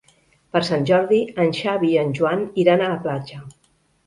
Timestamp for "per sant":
0.55-0.87